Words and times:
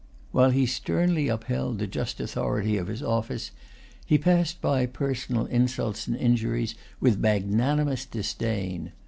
While 0.31 0.49
he 0.49 0.65
sternly 0.65 1.27
upheld 1.27 1.77
the 1.77 1.85
just 1.85 2.19
authority 2.19 2.75
of 2.75 2.87
his 2.87 3.03
office, 3.03 3.51
he 4.03 4.17
passed 4.17 4.59
by 4.59 4.87
personal 4.87 5.45
insults 5.45 6.07
and 6.07 6.15
injuries 6.17 6.73
with 6.99 7.19
magnanimous 7.19 8.07
disdain. 8.07 8.93